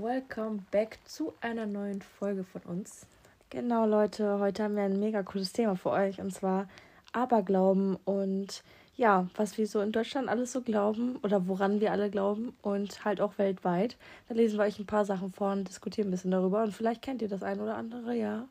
[0.00, 3.06] welcome back zu einer neuen Folge von uns.
[3.50, 6.68] Genau, Leute, heute haben wir ein mega cooles Thema für euch und zwar
[7.12, 8.62] Aberglauben und
[8.96, 13.04] ja, was wir so in Deutschland alles so glauben oder woran wir alle glauben und
[13.04, 13.96] halt auch weltweit.
[14.28, 17.02] Da lesen wir euch ein paar Sachen vor und diskutieren ein bisschen darüber und vielleicht
[17.02, 18.46] kennt ihr das ein oder andere, ja.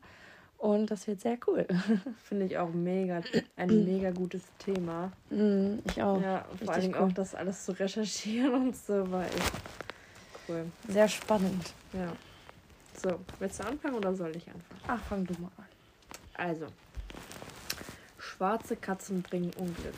[0.58, 1.66] Und das wird sehr cool.
[2.24, 3.22] Finde ich auch mega,
[3.56, 5.12] ein mega gutes Thema.
[5.30, 6.20] Mm, ich auch.
[6.20, 6.98] Ja, vor allem cool.
[6.98, 9.52] auch das alles zu recherchieren und so war echt
[10.48, 10.70] cool.
[10.88, 11.72] Sehr spannend.
[11.92, 12.12] Ja.
[13.00, 14.80] So, willst du anfangen oder soll ich anfangen?
[14.86, 15.64] Ach, fang du mal an.
[16.34, 16.66] Also,
[18.18, 19.94] schwarze Katzen bringen Unglück.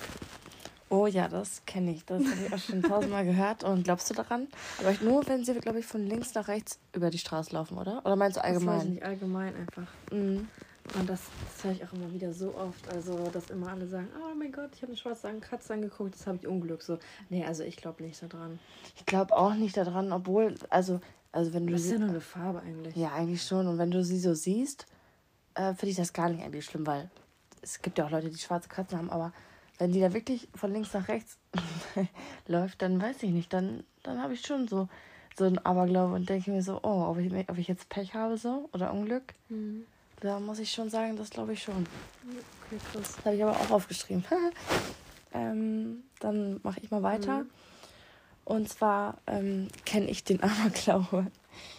[0.92, 2.04] Oh ja, das kenne ich.
[2.04, 3.62] Das habe ich auch schon tausendmal gehört.
[3.62, 4.48] Und glaubst du daran?
[4.80, 8.04] Aber nur, wenn sie, glaube ich, von links nach rechts über die Straße laufen, oder?
[8.04, 8.66] Oder meinst du allgemein?
[8.66, 9.86] Das weiß ich nicht, allgemein einfach.
[10.10, 10.48] Mhm.
[10.98, 12.88] Und das, das höre ich auch immer wieder so oft.
[12.88, 16.26] Also, dass immer alle sagen, oh mein Gott, ich habe eine schwarze Katze angeguckt, das
[16.26, 16.82] habe ich Unglück.
[16.82, 18.58] So, nee, also ich glaube nicht daran.
[18.96, 21.00] Ich glaube auch nicht daran, obwohl, also,
[21.32, 21.74] also wenn du...
[21.74, 22.96] Das ist ja nur eine Farbe eigentlich.
[22.96, 23.68] Ja, eigentlich schon.
[23.68, 24.86] Und wenn du sie so siehst,
[25.54, 27.10] äh, finde ich das gar nicht eigentlich schlimm, weil
[27.62, 29.32] es gibt ja auch Leute, die schwarze Katzen haben, aber
[29.78, 31.38] wenn die da wirklich von links nach rechts
[32.46, 33.52] läuft, dann weiß ich nicht.
[33.52, 34.88] Dann, dann habe ich schon so,
[35.36, 38.36] so einen Aberglaube und denke mir so, oh, ob ich, ob ich jetzt Pech habe
[38.36, 39.34] so oder Unglück.
[39.48, 39.86] Mhm.
[40.20, 41.86] Da muss ich schon sagen, das glaube ich schon.
[42.66, 43.14] Okay, krass.
[43.16, 44.24] Das habe ich aber auch aufgeschrieben.
[45.32, 47.40] ähm, dann mache ich mal weiter.
[47.40, 47.50] Mhm.
[48.44, 51.26] Und zwar ähm, kenne ich den Aberglaube.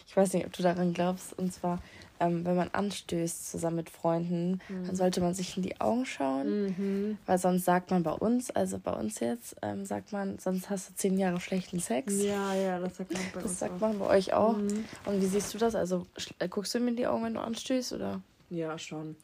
[0.07, 1.37] Ich weiß nicht, ob du daran glaubst.
[1.37, 1.79] Und zwar,
[2.19, 4.85] ähm, wenn man anstößt zusammen mit Freunden, mhm.
[4.87, 7.17] dann sollte man sich in die Augen schauen, mhm.
[7.25, 10.89] weil sonst sagt man bei uns, also bei uns jetzt, ähm, sagt man, sonst hast
[10.89, 12.21] du zehn Jahre schlechten Sex.
[12.21, 13.51] Ja, ja, das sagt man bei das uns.
[13.51, 13.79] Das sagt auch.
[13.79, 14.57] man bei euch auch.
[14.57, 14.85] Mhm.
[15.05, 15.75] Und wie siehst du das?
[15.75, 16.07] Also
[16.39, 18.21] äh, guckst du mir in die Augen, wenn du anstößt, oder?
[18.51, 19.15] Ja, schon.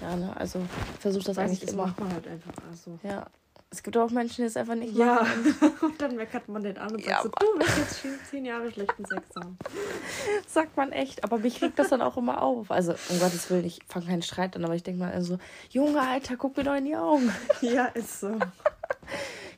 [0.00, 0.60] Ja, ne, also
[1.00, 1.86] versuch das eigentlich das immer.
[1.86, 2.52] macht man halt einfach.
[2.70, 2.98] Also.
[3.02, 3.26] Ja,
[3.70, 5.14] es gibt auch Menschen, die es einfach nicht ja.
[5.14, 5.56] machen.
[5.60, 8.44] Ja, und dann meckert man den an und ja, sagt so, du willst jetzt zehn
[8.44, 9.58] Jahre schlechten Sex haben.
[10.46, 12.70] Sagt man echt, aber mich regt das dann auch immer auf.
[12.70, 15.38] Also, um Gottes Willen, ich fange keinen Streit an, aber ich denke mal also,
[15.70, 17.32] Junge, Alter, guck mir doch in die Augen.
[17.62, 18.38] Ja, ist so.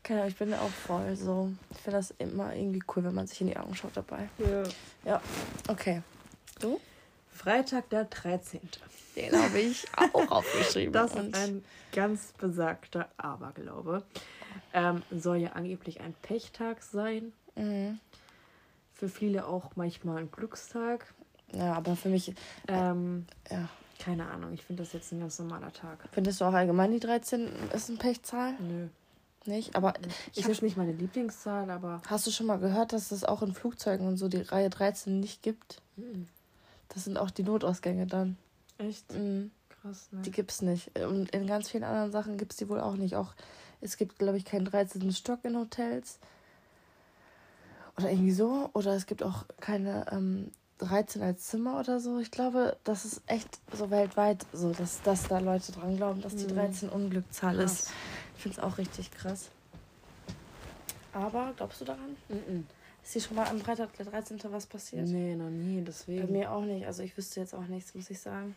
[0.02, 1.50] Keine Ahnung, ich bin auch voll so.
[1.72, 4.28] Ich finde das immer irgendwie cool, wenn man sich in die Augen schaut dabei.
[4.38, 4.62] Ja.
[5.04, 5.20] Ja,
[5.68, 6.02] okay.
[6.60, 6.80] Du?
[7.46, 8.60] Freitag der 13.
[9.14, 10.92] Den habe ich auch aufgeschrieben.
[10.92, 14.02] Das ist ein ganz besagter Aberglaube.
[14.72, 17.32] Ähm, soll ja angeblich ein Pechtag sein.
[17.54, 18.00] Mhm.
[18.94, 21.14] Für viele auch manchmal ein Glückstag.
[21.52, 22.34] Ja, aber für mich.
[22.66, 23.68] Ähm, ja.
[24.00, 26.00] Keine Ahnung, ich finde das jetzt ein ganz normaler Tag.
[26.10, 28.54] Findest du auch allgemein die 13 ist eine Pechzahl?
[28.58, 28.88] Nö.
[29.44, 29.76] Nicht?
[29.76, 29.94] Aber
[30.32, 32.02] ich ist jetzt nicht meine Lieblingszahl, aber.
[32.08, 35.20] Hast du schon mal gehört, dass es auch in Flugzeugen und so die Reihe 13
[35.20, 35.80] nicht gibt?
[35.94, 36.26] Mhm.
[36.88, 38.36] Das sind auch die Notausgänge dann.
[38.78, 39.12] Echt?
[39.12, 39.50] Mhm.
[39.68, 40.22] Krass, ne?
[40.22, 40.98] Die gibt's nicht.
[40.98, 43.16] Und in ganz vielen anderen Sachen gibt es die wohl auch nicht.
[43.16, 43.34] Auch
[43.80, 45.12] es gibt, glaube ich, keinen 13.
[45.12, 46.18] Stock in Hotels.
[47.98, 48.70] Oder irgendwie so.
[48.72, 52.18] Oder es gibt auch keine ähm, 13 als Zimmer oder so.
[52.18, 56.36] Ich glaube, das ist echt so weltweit so, dass, dass da Leute dran glauben, dass
[56.36, 56.94] die 13 mhm.
[56.94, 57.80] Unglückszahl krass.
[57.80, 57.90] ist.
[58.36, 59.50] Ich finde es auch richtig krass.
[61.12, 62.16] Aber glaubst du daran?
[62.28, 62.66] Mhm.
[63.06, 64.40] Ist dir schon mal am Freitag der 13.
[64.50, 65.06] was passiert?
[65.06, 66.26] Nee, noch nie, deswegen.
[66.26, 66.84] Bei mir auch nicht.
[66.86, 68.56] Also ich wüsste jetzt auch nichts, muss ich sagen.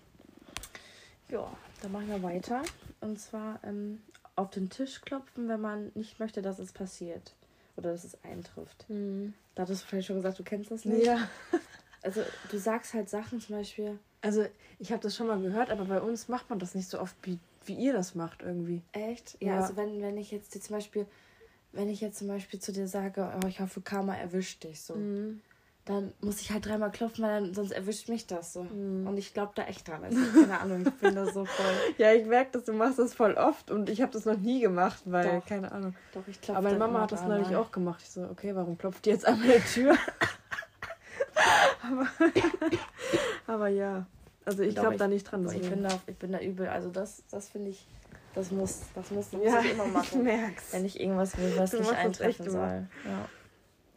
[1.30, 1.48] Ja,
[1.84, 2.64] dann machen wir weiter.
[3.00, 4.02] Und zwar ähm,
[4.36, 7.36] auf den Tisch klopfen, wenn man nicht möchte, dass es passiert.
[7.78, 8.90] Oder dass es eintrifft.
[8.90, 9.36] Mhm.
[9.54, 11.06] Da hattest du vielleicht schon gesagt, du kennst das nicht.
[11.06, 11.30] Ja.
[12.02, 14.00] Also du sagst halt Sachen zum Beispiel.
[14.22, 14.46] Also
[14.80, 17.14] ich habe das schon mal gehört, aber bei uns macht man das nicht so oft,
[17.24, 18.84] wie, wie ihr das macht irgendwie.
[18.94, 19.36] Echt?
[19.42, 19.60] Ja, ja.
[19.60, 21.06] also wenn, wenn ich jetzt zum Beispiel
[21.72, 24.96] wenn ich jetzt zum Beispiel zu dir sage, oh, ich hoffe, Karma erwischt dich so,
[24.96, 25.42] mhm.
[25.86, 28.64] dann muss ich halt dreimal klopfen, weil dann, sonst erwischt mich das so.
[28.64, 29.08] Mhm.
[29.08, 30.04] Und ich glaube da echt dran.
[30.04, 31.74] Also, keine Ahnung, ich bin da so voll.
[31.98, 34.62] ja, ich merke, dass du machst das voll oft und ich habe das noch nie
[34.62, 35.46] gemacht, weil, Doch.
[35.46, 35.96] keine Ahnung.
[36.14, 36.58] Doch, ich klopfe.
[36.58, 38.02] Aber meine Mama hat das neulich auch gemacht.
[38.04, 39.96] Ich so, okay, warum klopft die jetzt an meine Tür?
[41.84, 42.08] aber,
[43.54, 44.06] aber ja.
[44.46, 45.48] Also ich glaube da nicht dran.
[45.52, 46.68] Ich bin da, ich bin da übel.
[46.68, 47.86] Also das, das finde ich
[48.40, 50.20] das muss, das muss, das ja, muss ich immer machen.
[50.20, 50.74] Ich merk's.
[50.74, 52.88] Wenn ich irgendwas will, was du nicht eintreffen soll.
[53.06, 53.30] Ja.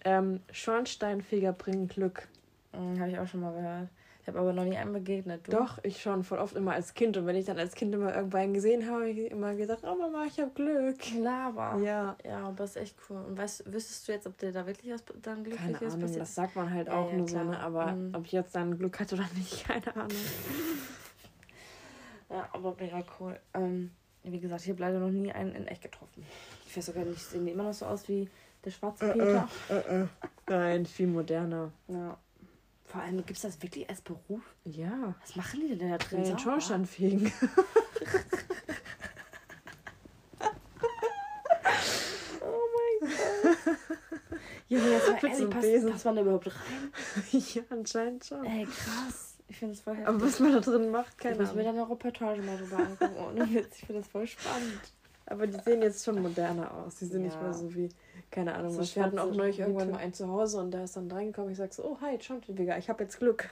[0.05, 2.29] Ähm, Schornsteinfeger bringen Glück.
[2.73, 3.89] Mhm, habe ich auch schon mal gehört.
[4.23, 5.49] Ich habe aber noch nie einen begegnet.
[5.49, 5.51] Du?
[5.51, 7.17] Doch, ich schon voll oft immer als Kind.
[7.17, 9.97] Und wenn ich dann als Kind immer irgendwann gesehen habe, habe ich immer gesagt, oh
[9.97, 10.99] Mama, ich habe Glück.
[11.19, 11.81] Laber.
[11.83, 12.17] Ja.
[12.25, 13.19] Ja, aber das ist echt cool.
[13.19, 16.35] Und weißt, wüsstest du jetzt, ob der da wirklich was dann glücklich keine Ahnung, das
[16.35, 17.45] sagt man halt auch ja, nur klar.
[17.45, 17.61] so, ne?
[17.61, 18.15] Aber mhm.
[18.15, 20.19] ob ich jetzt dann Glück hatte oder nicht, keine Ahnung.
[22.31, 23.41] ja, aber mega cool.
[23.55, 23.91] Ähm,
[24.25, 26.25] wie gesagt, ich habe leider noch nie einen in echt getroffen.
[26.67, 28.29] Ich weiß sogar nicht, sehen die immer noch so aus wie
[28.65, 29.49] der schwarze uh, Peter?
[29.69, 30.09] Uh, uh,
[30.49, 31.73] Nein, viel moderner.
[31.89, 32.17] Ja.
[32.85, 34.43] Vor allem, gibt es das wirklich als Beruf?
[34.65, 35.15] Ja.
[35.21, 36.25] Was machen die denn da drin?
[36.25, 37.33] Den Schornstein fegen.
[42.41, 42.61] oh
[43.01, 43.19] mein Gott.
[44.69, 46.93] Junge, jetzt mal ehrlich, passt, passt man da überhaupt rein?
[47.55, 48.45] ja, anscheinend schon.
[48.45, 49.32] Ey, krass.
[49.53, 50.09] Ich finde es voll heftig.
[50.09, 51.75] Aber was man da drin macht, keine Ich muss mir Ahnung.
[51.75, 53.17] dann eine Reportage mal drüber angucken.
[53.29, 54.81] Ohne Witz, ich finde das voll spannend.
[55.27, 56.97] Aber die sehen jetzt schon moderner aus.
[56.97, 57.43] Die sind nicht Ja.
[57.43, 57.91] mehr so wie,
[58.31, 58.97] keine Ahnung, So was.
[58.97, 61.51] Wir hatten auch neulich irgendwann mal einen zu Hause und der ist dann reingekommen.
[61.53, 63.51] Ich sag so, oh, hi, Schaumpfleger, ich habe jetzt Glück.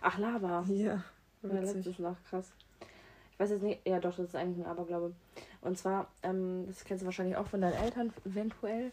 [0.00, 0.64] Ach, Lava.
[0.68, 1.04] Ja, Ja,
[1.42, 1.74] witzig.
[1.76, 2.50] letztes Nacht, krass.
[3.32, 5.12] Ich weiß jetzt nicht, ja doch, das ist eigentlich ein Aberglaube.
[5.60, 8.90] Und zwar, ähm, das kennst du wahrscheinlich auch von deinen Eltern eventuell,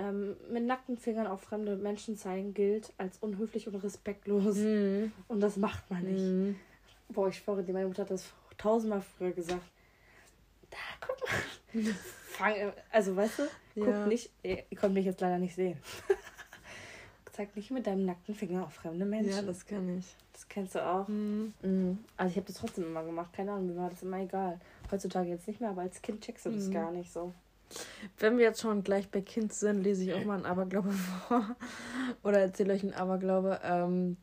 [0.00, 4.56] ähm, mit nackten Fingern auf fremde Menschen zeigen gilt als unhöflich und respektlos.
[4.56, 5.12] Mhm.
[5.28, 6.20] Und das macht man nicht.
[6.22, 6.56] Mhm.
[7.10, 9.62] Boah, ich schwöre dir, meine Mutter hat das tausendmal früher gesagt.
[10.70, 11.82] Da, guck mal.
[12.28, 12.54] Fang,
[12.90, 13.42] also weißt du,
[13.74, 14.06] guck Ja.
[14.06, 15.76] nicht, ihr könnt mich jetzt leider nicht sehen.
[17.32, 19.30] Zeig nicht mit deinem nackten Finger auf fremde Menschen.
[19.32, 20.06] Ja, das kann ich.
[20.32, 21.06] das kennst du auch.
[21.08, 21.52] Mhm.
[21.62, 21.98] Mhm.
[22.16, 24.60] Also ich habe das trotzdem immer gemacht, keine Ahnung, mir war das immer egal.
[24.90, 26.72] Heutzutage jetzt nicht mehr, aber als Kind checkst du das Mhm.
[26.72, 27.32] gar nicht so.
[28.18, 30.92] Wenn wir jetzt schon gleich bei Kind sind, lese ich auch mal einen Aberglaube
[31.28, 31.56] vor.
[32.22, 34.16] Oder erzähle euch einen Aberglaube, ähm,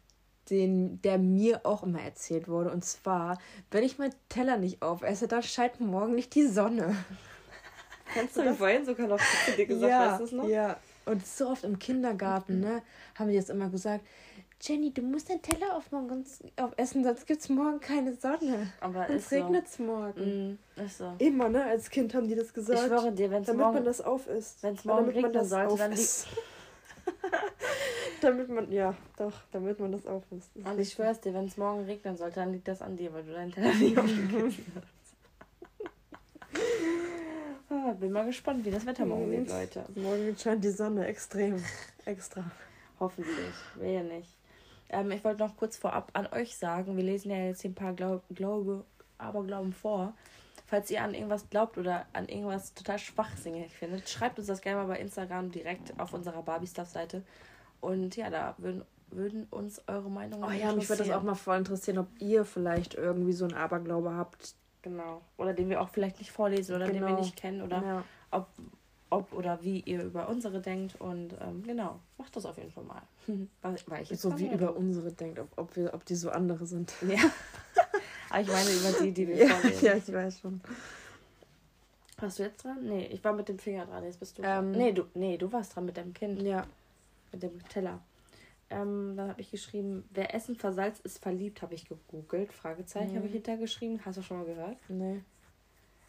[0.49, 2.71] den, der mir auch immer erzählt wurde.
[2.71, 3.37] Und zwar,
[3.71, 6.95] wenn ich meinen Teller nicht aufesse, dann scheint morgen nicht die Sonne.
[8.13, 8.57] Kennst du das?
[8.57, 10.77] vorhin sogar noch zu dir ja, ja.
[11.05, 12.81] Und so oft im Kindergarten, ne,
[13.15, 14.05] haben die jetzt immer gesagt,
[14.59, 16.25] Jenny, du musst deinen Teller aufmachen,
[16.55, 18.71] aufessen, sonst gibt es morgen keine Sonne.
[18.81, 19.35] Aber Es so.
[19.35, 20.57] regnet es morgen.
[20.75, 21.13] Mhm, ist so.
[21.19, 21.63] Immer, ne?
[21.63, 22.79] Als Kind haben die das gesagt.
[22.79, 23.85] Ich schwöre dir, wenn es damit man morgen...
[23.85, 24.63] das auf ist.
[24.63, 26.27] wenn's Oder morgen damit man regnen das sollte, dann aufisst.
[28.21, 30.49] damit man, ja, doch, damit man das aufisst.
[30.55, 30.95] Das Und ich richtig.
[30.95, 33.51] schwör's dir, wenn es morgen regnen sollte, dann liegt das an dir, weil du deinen
[33.51, 35.15] Teller nicht aufgegessen hast.
[37.69, 39.85] ah, bin mal gespannt, wie das Wetter morgen wird, Leute.
[39.95, 41.63] Morgen scheint die Sonne extrem.
[42.05, 42.43] Extra.
[42.99, 43.53] Hoffentlich.
[43.75, 44.37] Wehe nicht.
[44.89, 47.75] Ähm, ich wollte noch kurz vorab an euch sagen, wir lesen ja jetzt hier ein
[47.75, 48.83] paar Glaub Glaube,
[49.17, 50.13] Aberglauben vor.
[50.65, 54.81] Falls ihr an irgendwas glaubt oder an irgendwas total schwachsinnig findet, schreibt uns das gerne
[54.81, 57.23] mal bei Instagram direkt auf unserer Barbie-Stuff-Seite.
[57.79, 61.35] Und ja, da würden, würden uns eure Meinungen Oh ja, mich würde das auch mal
[61.35, 64.55] voll interessieren, ob ihr vielleicht irgendwie so einen Aberglaube habt.
[64.81, 65.21] Genau.
[65.37, 67.19] Oder den wir auch vielleicht nicht vorlesen oder den wir Genau.
[67.19, 68.03] nicht kennen oder Ja.
[68.31, 68.47] ob,
[69.09, 70.99] ob oder wie ihr über unsere denkt.
[70.99, 73.01] Und ähm, genau, macht das auf jeden Fall mal.
[73.61, 76.65] Weil, ich jetzt So wie über unsere denkt, ob, ob, wir, ob die so andere
[76.65, 76.93] sind.
[77.07, 77.19] Ja.
[78.29, 79.85] Aber ich meine über die, die wir Ja, vorlesen.
[79.85, 80.59] ja, ich weiß schon.
[82.19, 82.79] Warst du jetzt dran?
[82.83, 84.71] Nee, ich war mit dem Finger dran, jetzt bist du Ähm, dran.
[84.71, 86.65] Nee du, nee, du warst dran mit deinem Kind, Ja.
[87.31, 87.99] mit dem Teller.
[88.69, 92.51] Ähm, dann habe ich geschrieben, wer Essen versalzt, ist verliebt, habe ich gegoogelt.
[92.51, 93.17] Fragezeichen Mhm.
[93.17, 94.01] habe ich hintergeschrieben.
[94.03, 94.77] Hast du schon mal gehört?
[94.89, 95.21] Nee.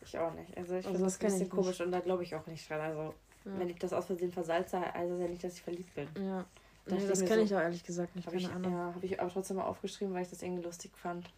[0.09, 0.57] Ich auch nicht.
[0.57, 2.81] Also ich Also finde das ein bisschen komisch und da glaube ich auch nicht dran.
[2.81, 3.15] Also
[3.45, 3.59] Ja.
[3.59, 6.09] wenn ich das aus Versehen versalze, heißt das ja nicht, dass ich verliebt bin.
[6.17, 6.45] Ja.
[6.87, 8.27] Nee, das kenne so- ich auch ehrlich gesagt nicht.
[8.27, 8.73] Habe Keine ich, Ahnung.
[8.73, 11.29] ja, hab ich aber trotzdem mal aufgeschrieben, weil ich das irgendwie lustig fand.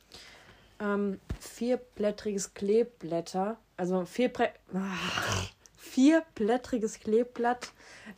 [0.78, 4.78] Ähm, vierblättriges Kleeblätter, also vierbrä ah,
[5.76, 7.72] vierblättriges Kleeblatt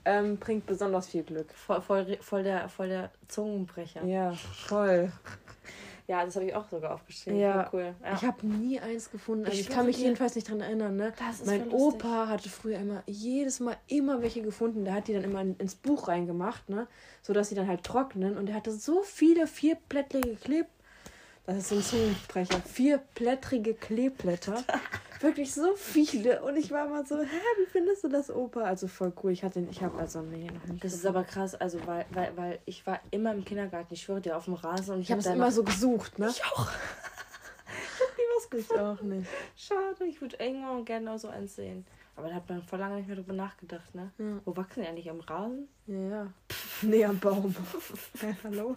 [0.05, 1.51] ähm, bringt besonders viel Glück.
[1.55, 4.05] Voll, voll, voll, der, voll der Zungenbrecher.
[4.05, 4.37] Ja,
[6.09, 7.39] Ja, das habe ich auch sogar aufgeschrieben.
[7.39, 7.69] Ja.
[7.73, 7.95] Cool.
[8.03, 8.15] Ja.
[8.15, 9.45] Ich habe nie eins gefunden.
[9.45, 10.05] Also Ich ich, kann mich dir.
[10.05, 10.97] jedenfalls nicht dran erinnern.
[10.97, 11.13] Ne?
[11.47, 11.71] Mein.
[11.71, 14.85] Opa hatte früher immer jedes Mal immer welche gefunden.
[14.85, 16.87] Der hat die dann immer in- ins Buch reingemacht, ne?
[17.23, 18.37] sodass sie dann halt trocknen.
[18.37, 20.67] Und er hatte so viele vierblättrige Kleb.
[21.45, 22.61] Das ist so ein Zungenbrecher.
[22.61, 24.63] Vierblättrige Kleeblätter.
[25.21, 26.43] Wirklich so viele.
[26.43, 27.27] Und ich war immer so, hä,
[27.59, 28.63] wie findest du das, Opa?
[28.63, 29.33] Also voll cool.
[29.33, 30.85] Ich hatte, ich habe also nee, noch nicht.
[30.85, 34.21] Das ist aber krass, also weil, weil, weil ich war immer im Kindergarten, ich schwöre
[34.21, 36.29] dir, auf dem Rasen und ich, ich habe es immer so gesucht, ne?
[36.29, 36.69] Ich auch.
[38.55, 39.29] ich auch nicht.
[39.57, 41.85] Schade, ich würde irgendwann mal gerne auch so eins sehen.
[42.17, 44.13] Aber da hat man vor lange nicht mehr drüber nachgedacht, ne?
[44.19, 44.41] Ja.
[44.45, 45.69] Wo wachsen die eigentlich am Rasen?
[45.87, 46.33] Ja, ja.
[46.87, 47.55] Nee, am Baum.
[48.21, 48.77] Hä, hallo?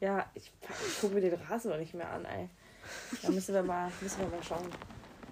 [0.00, 0.50] Ja, ich,
[0.86, 2.48] ich gucke mir den Rasen noch nicht mehr an, ey.
[3.22, 4.66] Da müssen wir mal, müssen wir mal schauen.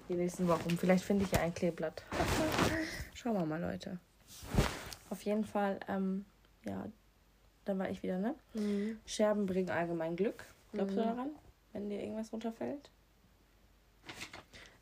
[0.09, 0.69] Die nächsten Wochen.
[0.77, 2.03] Vielleicht finde ich ja ein Kleeblatt.
[3.13, 3.99] Schauen wir mal, Leute.
[5.09, 6.25] Auf jeden Fall, ähm,
[6.65, 6.85] ja,
[7.65, 8.35] dann war ich wieder, ne?
[8.53, 8.99] Mhm.
[9.05, 10.45] Scherben bringen allgemein Glück.
[10.73, 11.05] Glaubst du Mhm.
[11.05, 11.29] daran?
[11.71, 12.89] Wenn dir irgendwas runterfällt?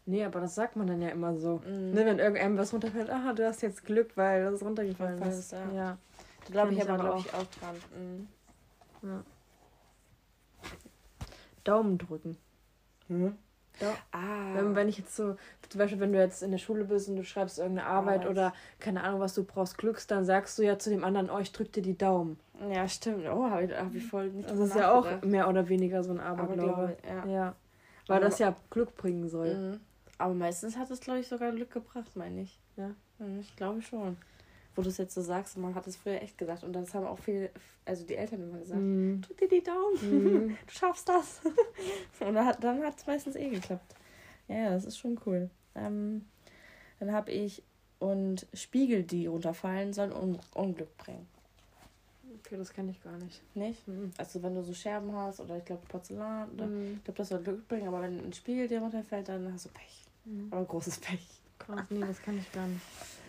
[0.06, 1.62] Nee, aber das sagt man dann ja immer so.
[1.66, 1.92] Mhm.
[1.92, 5.40] Ne, wenn irgendeinem was runterfällt, ah, du hast jetzt Glück, weil das runtergefallen Gefallen ist.
[5.40, 5.72] ist, ja.
[5.74, 5.98] ja.
[6.52, 7.26] Glaube ich ich aber, aber glaube auch.
[7.26, 7.76] ich, auch dran.
[9.04, 9.24] Mhm.
[11.64, 12.38] Daumen drücken.
[13.08, 13.36] Hm?
[14.12, 14.54] Ah.
[14.54, 15.36] Wenn, wenn ich jetzt so,
[15.70, 18.30] zum Beispiel, wenn du jetzt in der Schule bist und du schreibst irgendeine Arbeit Arbeit.
[18.30, 21.40] oder keine Ahnung, was du brauchst, Glücks, dann sagst du ja zu dem anderen, oh,
[21.40, 22.40] ich drück dir die Daumen.
[22.70, 23.26] Ja, stimmt.
[23.28, 26.12] Oh, habe ich, hab ich voll nicht Das ist ja auch mehr oder weniger so
[26.12, 26.74] ein Aberglaube.
[26.74, 27.26] Aberglaube, ja.
[27.26, 27.56] Ja.
[28.08, 29.56] Weil Aber- das ja Glück bringen soll.
[29.56, 29.80] Mhm.
[30.20, 32.60] Aber meistens hat es, glaube ich, sogar Glück gebracht, meine ich.
[32.78, 32.92] Ja.
[33.18, 34.18] Mhm, Ich glaube schon.
[34.76, 36.64] Wo du es jetzt so sagst, man hat es früher echt gesagt.
[36.64, 37.50] Und das haben auch viele,
[37.86, 38.80] also die Eltern immer gesagt.
[38.82, 39.22] Mhm.
[39.22, 39.98] Drück dir die Daumen,
[40.50, 40.58] Mhm.
[40.68, 41.42] du schaffst das.
[42.20, 43.96] Und dann hat es meistens eh geklappt.
[44.48, 45.50] Ja, ja, das ist schon cool.
[45.76, 46.26] Ähm,
[47.00, 47.64] dann habe ich
[48.00, 51.28] und Spiegel, die runterfallen, sollen Un Unglück bringen.
[52.40, 53.42] Okay, das kenne ich gar nicht.
[53.56, 53.88] Nicht?
[53.88, 54.12] Mhm.
[54.18, 56.96] Also wenn du so Scherben hast oder ich glaube Porzellan, oder Mhm.
[56.98, 59.70] ich glaube, das soll Glück bringen, aber wenn ein Spiegel dir runterfällt, dann hast du
[59.70, 60.06] Pech.
[60.26, 60.48] Mhm.
[60.52, 61.28] Aber großes Pech.
[61.60, 62.82] Krass, nee, das kann ich gar nicht.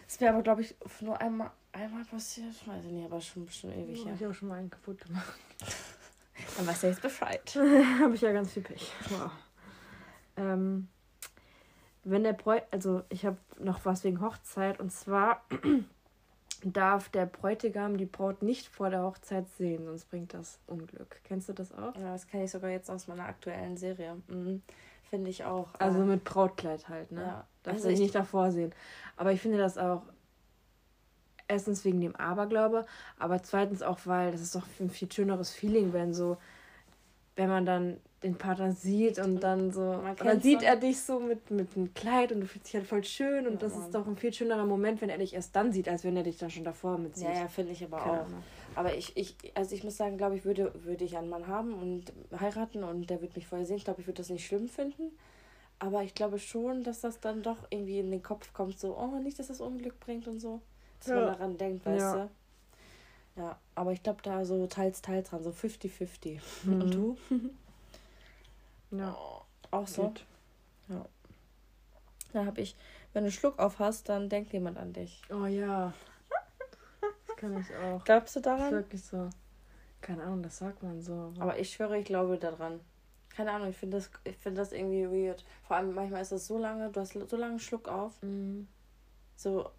[0.07, 2.55] Das wäre aber, glaube ich, nur einmal, einmal passiert.
[2.67, 4.15] Weiß ich nicht, aber schon bestimmt ewig Ich her.
[4.15, 5.39] habe auch schon mal einen kaputt gemacht.
[6.57, 7.55] Dann weißt du jetzt Bescheid.
[8.01, 8.91] habe ich ja ganz viel Pech.
[9.11, 9.31] Wow.
[10.37, 10.89] Ähm,
[12.05, 15.45] wenn der Bräut, also ich habe noch was wegen Hochzeit und zwar
[16.65, 21.21] darf der Bräutigam die Braut nicht vor der Hochzeit sehen, sonst bringt das Unglück.
[21.25, 21.95] Kennst du das auch?
[21.97, 24.21] Ja, das kenne ich sogar jetzt aus meiner aktuellen Serie.
[24.29, 24.63] Mhm.
[25.12, 25.69] Finde ich auch.
[25.78, 27.21] Also äh, mit Brautkleid halt, ne?
[27.21, 27.47] Ja.
[27.64, 28.73] Darf Also ich nicht davor sehen.
[29.19, 30.00] Aber ich finde das auch
[31.49, 32.87] erstens wegen dem Aberglaube,
[33.19, 36.38] aber zweitens auch, weil das ist doch ein viel schöneres Feeling, wenn so,
[37.37, 41.00] wenn man dann den Partner sieht und dann so, Man und dann sieht er dich
[41.00, 43.73] so mit, mit einem Kleid und du fühlst dich halt voll schön und Ja, das
[43.75, 43.83] Mann.
[43.83, 46.23] ist doch ein viel schönerer Moment, wenn er dich erst dann sieht, als wenn er
[46.23, 47.25] dich dann schon davor mitsieht.
[47.25, 48.26] Ja, ja, finde ich aber Keine auch.
[48.26, 48.43] Ahnung.
[48.75, 51.75] Aber ich, ich, also ich muss sagen, glaube ich, würde, würde ich einen Mann haben
[51.75, 53.76] und heiraten und der würde mich vorher sehen.
[53.76, 55.11] Ich glaube, ich würde das nicht schlimm finden.
[55.79, 59.19] Aber ich glaube schon, dass das dann doch irgendwie in den Kopf kommt, so, oh,
[59.19, 60.61] nicht, dass das Unglück bringt und so.
[61.00, 61.26] Dass man Ja.
[61.33, 62.29] daran denkt, weißt Ja.
[63.35, 63.41] du?
[63.43, 66.38] Ja, aber ich glaube da so teils, teils dran, so 50-50.
[66.64, 66.81] Mhm.
[66.81, 67.17] Und du?
[68.93, 69.17] Ja,
[69.71, 70.09] Auch so?
[70.11, 70.25] geht.
[72.33, 72.77] Da habe ich,
[73.13, 75.21] wenn du Schluck auf hast, dann denkt jemand an dich.
[75.31, 75.93] Oh ja.
[77.27, 78.03] Das kann ich auch.
[78.05, 78.73] Glaubst du Das ist daran?
[78.73, 79.29] wirklich so.
[80.01, 81.33] Keine Ahnung, das sagt man so.
[81.39, 82.81] Aber ich schwöre, ich glaube daran.
[83.29, 85.45] Keine Ahnung, ich finde das, ich finde das irgendwie weird.
[85.67, 88.13] Vor allem manchmal ist das so lange, du hast so lange Schluck auf.
[88.23, 88.67] Mhm.
[89.37, 89.71] So,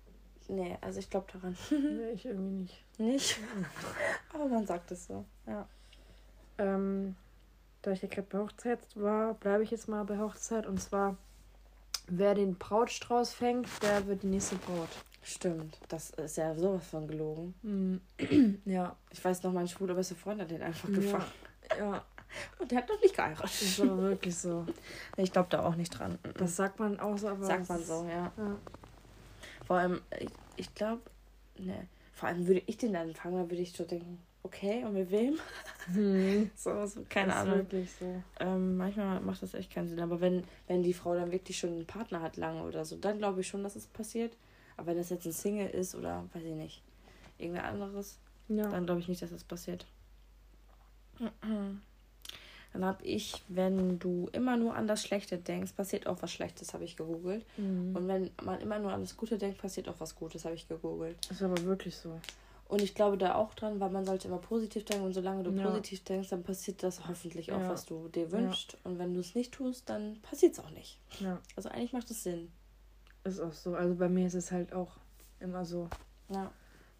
[0.48, 1.56] nee, also ich glaube daran.
[1.72, 3.00] Nee, ich irgendwie nicht.
[3.00, 3.40] Nicht?
[4.34, 5.26] Aber man sagt es so.
[5.48, 5.68] Ja.
[6.58, 7.16] Ähm,
[7.84, 10.66] da ich ja gerade bei Hochzeit war, bleibe ich jetzt mal bei Hochzeit.
[10.66, 11.16] Und zwar,
[12.08, 14.90] wer den Brautstrauß fängt, der wird die nächste Braut.
[15.22, 15.78] Stimmt.
[15.88, 17.54] Das ist ja sowas von gelogen.
[17.62, 18.02] Mhm.
[18.66, 20.96] ja, Ich weiß noch, mein schwuler beste Freund hat den einfach Ja.
[20.96, 21.26] gefangen.
[21.78, 22.04] ja,
[22.60, 23.62] Und der hat noch nicht das geheiratet.
[23.62, 24.66] ist aber wirklich so.
[25.18, 26.18] Ich glaube da auch nicht dran.
[26.38, 27.46] Das sagt man auch so, aber.
[27.46, 28.32] sagt man so, ja.
[28.38, 28.58] Ja.
[29.68, 31.02] Vor allem, ich, ich glaube,
[31.58, 34.94] ne, vor allem würde ich den dann fangen, dann würde ich so denken, okay, und
[34.94, 35.38] mit wem?
[35.94, 36.50] Hm.
[36.56, 37.58] So, so keine Das ist Ahnung.
[37.60, 38.24] wirklich so.
[38.40, 40.00] Ähm, manchmal macht das echt keinen Sinn.
[40.00, 43.18] Aber wenn, wenn die Frau dann wirklich schon einen Partner hat, lange oder so, dann
[43.18, 44.36] glaube ich schon, dass es passiert.
[44.78, 46.82] Aber wenn das jetzt ein Single ist oder weiß ich nicht,
[47.38, 48.70] irgendwer anderes, Ja.
[48.70, 49.86] dann glaube ich nicht, dass das passiert.
[52.74, 56.74] Dann habe ich, wenn du immer nur an das Schlechte denkst, passiert auch was Schlechtes,
[56.74, 57.46] habe ich gegoogelt.
[57.56, 57.96] Mhm.
[57.96, 60.68] Und wenn man immer nur an das Gute denkt, passiert auch was Gutes, habe ich
[60.68, 61.16] gegoogelt.
[61.30, 62.20] Das ist aber wirklich so.
[62.74, 65.52] Und ich glaube da auch dran, weil man sollte immer positiv denken und solange du
[65.52, 65.68] Ja.
[65.68, 67.70] positiv denkst, dann passiert das hoffentlich auch, Ja.
[67.70, 68.78] was du dir wünschst.
[68.84, 71.00] Und wenn du es nicht tust, dann passiert es auch nicht.
[71.20, 72.52] Ja, Also eigentlich macht es Sinn.
[73.26, 73.76] ist auch so.
[73.76, 74.98] Also bei mir ist es halt auch
[75.40, 75.88] immer so.
[76.30, 76.52] Ja.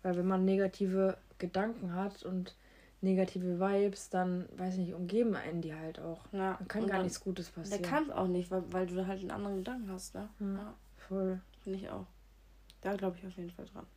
[0.04, 2.56] Weil wenn man negative Gedanken hat und
[3.02, 6.22] negative Vibes, dann, weiß ich nicht, umgeben einen die halt auch.
[6.34, 6.54] ja.
[6.60, 7.82] Dann kann Und gar dann- nichts Gutes Der passieren.
[7.82, 10.30] kann auch nicht, weil, weil du halt einen anderen Gedanken hast, ne?
[10.40, 10.46] Ja.
[10.54, 11.42] Ja, Voll.
[11.64, 12.06] finde ich auch.
[12.82, 13.88] Da glaube ich auf jeden Fall dran.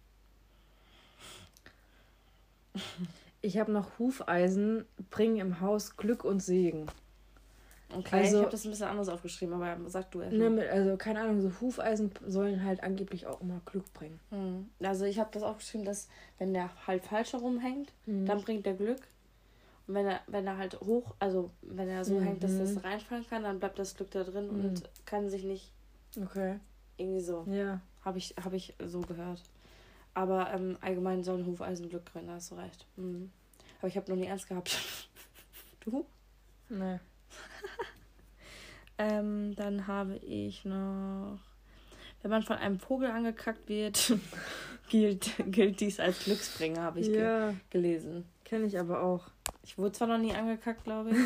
[3.42, 6.86] Ich habe noch Hufeisen, bringen im Haus Glück und Segen.
[7.96, 10.34] Okay, Also- ich habe das ein bisschen anders aufgeschrieben, aber sag du erst.
[10.36, 14.18] Ne, also keine Ahnung, so Hufeisen sollen halt angeblich auch immer Glück bringen.
[14.30, 14.68] Hm.
[14.82, 18.26] Also ich habe das aufgeschrieben, dass wenn der halt falsch herumhängt, Mhm.
[18.26, 18.98] dann bringt er Glück.
[19.86, 22.24] Und wenn er, wenn er halt hoch, also wenn er so Mhm.
[22.24, 24.64] hängt, dass das reinfallen kann, dann bleibt das Glück da drin Mhm.
[24.64, 25.70] und kann sich nicht
[26.20, 26.58] Okay.
[26.96, 27.44] irgendwie so.
[27.48, 27.80] Ja.
[28.04, 29.42] Habe ich, hab ich so gehört.
[30.16, 32.86] Aber ähm, allgemein sollen Hufeisen Glück bringen, da hast du recht.
[32.96, 33.30] Mhm.
[33.78, 34.74] Aber ich habe noch nie ernst gehabt.
[35.80, 36.06] du?
[36.70, 37.00] Ne.
[38.98, 41.38] Ähm, dann habe ich noch.
[42.22, 44.14] Wenn man von einem Vogel angekackt wird,
[44.88, 48.24] gilt, gilt dies als Glücksbringer, habe ich ge Ja, gelesen.
[48.44, 49.26] kenne ich aber auch.
[49.62, 51.16] Ich wurde zwar noch nie angekackt, glaube ich.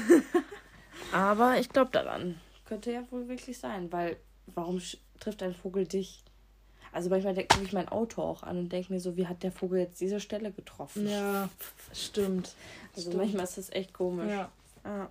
[1.13, 2.41] aber ich glaube daran.
[2.65, 4.17] Könnte ja wohl wirklich sein, weil
[4.47, 4.83] warum
[5.21, 6.25] trifft ein Vogel dich?
[6.93, 9.53] Also manchmal gucke ich mein Auto auch an und denke mir so, wie hat der
[9.53, 11.09] Vogel jetzt diese Stelle getroffen?
[11.09, 11.49] Ja,
[11.93, 12.55] stimmt.
[12.91, 13.17] also stimmt.
[13.17, 14.31] manchmal ist das echt komisch.
[14.31, 14.51] Ja.
[14.85, 15.09] Ah.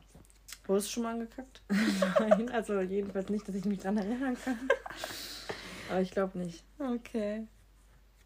[0.65, 1.61] Wurdest du schon mal angekackt?
[2.19, 4.59] Nein, also jedenfalls nicht, dass ich mich dran erinnern kann.
[5.89, 6.63] Aber ich glaube nicht.
[6.77, 7.47] Okay.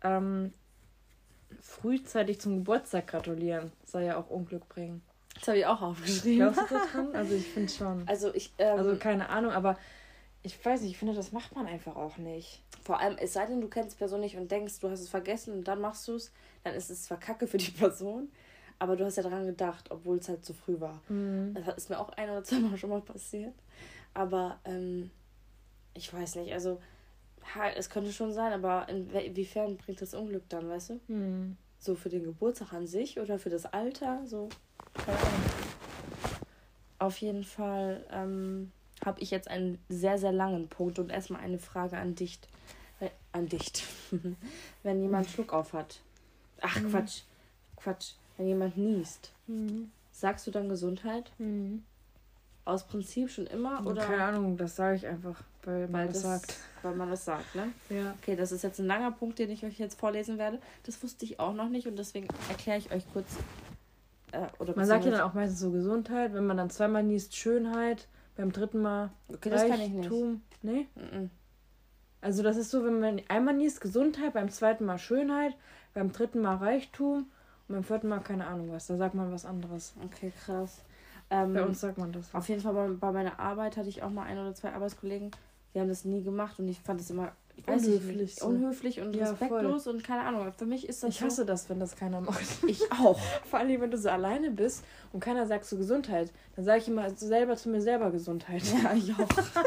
[0.01, 0.53] Ähm,
[1.61, 5.01] frühzeitig zum Geburtstag gratulieren soll ja auch Unglück bringen.
[5.35, 6.51] Das habe ich auch aufgeschrieben.
[6.51, 7.15] Glaubst du daran?
[7.15, 8.07] Also ich finde schon.
[8.07, 9.77] Also ich, ähm, Also keine Ahnung, aber
[10.41, 12.61] ich weiß nicht, ich finde, das macht man einfach auch nicht.
[12.83, 15.09] Vor allem, es sei denn, du kennst die Person nicht und denkst, du hast es
[15.09, 16.31] vergessen und dann machst du es,
[16.63, 18.29] dann ist es zwar kacke für die Person,
[18.79, 21.01] aber du hast ja daran gedacht, obwohl es halt zu früh war.
[21.07, 21.53] Mhm.
[21.53, 23.53] Das ist mir auch ein oder zwei Mal schon mal passiert.
[24.13, 25.11] Aber ähm,
[25.93, 26.79] ich weiß nicht, also
[27.75, 30.99] es könnte schon sein, aber inwiefern bringt das Unglück dann, weißt du?
[31.07, 31.57] Hm.
[31.77, 34.49] So für den Geburtstag an sich oder für das Alter, so.
[34.93, 35.41] Keine Ahnung.
[36.99, 38.71] Auf jeden Fall ähm,
[39.05, 42.39] habe ich jetzt einen sehr, sehr langen Punkt und erstmal eine Frage an dich.
[42.99, 43.83] Äh, an dich.
[44.83, 45.99] Wenn jemand Schluck auf hat.
[46.61, 46.89] Ach, Mhm.
[46.91, 47.21] Quatsch.
[47.77, 48.11] Quatsch.
[48.37, 49.91] Wenn jemand niest, Mhm.
[50.11, 51.31] sagst du dann Gesundheit?
[51.37, 51.83] Mhm.
[52.65, 53.85] Aus Prinzip schon immer?
[53.85, 56.57] Oder Keine Ahnung, das sage ich einfach, weil man weil das, das sagt.
[56.81, 57.73] Weil man das sagt, ne?
[57.89, 58.15] Ja.
[58.21, 60.59] Okay, das ist jetzt ein langer Punkt, den ich euch jetzt vorlesen werde.
[60.83, 63.27] Das wusste ich auch noch nicht und deswegen erkläre ich euch kurz.
[64.31, 67.35] Äh, oder Man sagt ja dann auch meistens so Gesundheit, wenn man dann zweimal niest,
[67.35, 70.05] Schönheit, beim dritten Mal Okay, das kann ich nicht.
[70.11, 70.41] Reichtum.
[70.61, 70.87] Nee?
[70.95, 71.29] Mhm.
[72.21, 75.55] Also das ist so, wenn man einmal niest, Gesundheit, beim zweiten Mal Schönheit,
[75.93, 77.29] beim dritten Mal Reichtum
[77.67, 78.87] und beim vierten Mal keine Ahnung was.
[78.87, 79.93] Da sagt man was anderes.
[80.05, 80.83] Okay, krass.
[81.29, 82.33] Ähm, Bei uns sagt man das.
[82.33, 85.31] Auf jeden Fall bei, bei meiner Arbeit hatte ich auch mal ein oder zwei Arbeitskollegen,
[85.73, 88.47] die haben das nie gemacht und ich fand das immer ich weiß nicht, Unhöflich so.
[88.47, 90.51] unhöflich und Ja, respektlos und keine Ahnung.
[90.57, 92.43] Für mich ist das Ich hasse das, wenn das keiner macht.
[92.61, 93.19] so, ich auch.
[93.49, 94.83] Vor allem, wenn du so alleine bist
[95.13, 96.31] und keiner sagt so Gesundheit.
[96.55, 98.63] Dann sage ich immer so selber zu mir selber Gesundheit.
[98.83, 99.27] Ja, ich auch.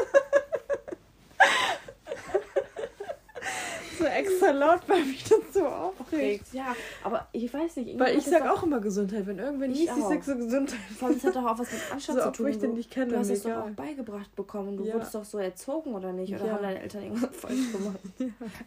[3.97, 4.03] so
[4.47, 6.53] extra laut, weil mich das so aufregt.
[6.53, 7.99] Ja, aber ich weiß nicht.
[7.99, 9.25] Weil ich sag das auch immer Gesundheit.
[9.27, 10.79] Wenn irgendwer Ich niest, ich sag so Gesundheit.
[10.97, 12.47] Vor allem, es hat doch auch was mit Anstand So, zu tun.
[12.47, 14.77] ich den Du- nicht kenne, Du hast es doch auch beigebracht bekommen.
[14.77, 14.93] Du Ja.
[14.95, 16.33] wurdest doch so erzogen, oder nicht?
[16.33, 16.53] Oder Ja.
[16.53, 17.99] haben deine Eltern irgendwas falsch gemacht?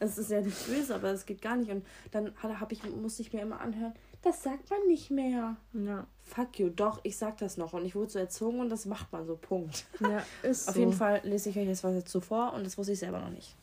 [0.00, 1.70] Es ist ja nicht böse, aber es geht gar nicht.
[1.70, 5.56] Und dann hab ich, musste ich mir immer anhören, das sagt man nicht mehr.
[5.72, 7.72] Ja, Fuck you, doch, ich sag das noch.
[7.72, 9.84] Und ich wurde so erzogen und das macht man so, Punkt.
[10.00, 10.80] ja ist Auf so.
[10.80, 13.30] jeden Fall lese ich euch jetzt was dazu vor und das wusste ich selber noch
[13.30, 13.56] nicht.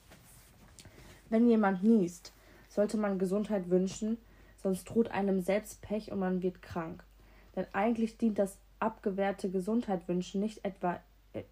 [1.29, 2.33] Wenn jemand niest,
[2.69, 4.17] sollte man Gesundheit wünschen,
[4.61, 7.03] sonst droht einem selbst Pech und man wird krank.
[7.55, 10.99] Denn eigentlich dient das abgewehrte Gesundheit wünschen nicht etwa,
[11.33, 11.43] äh,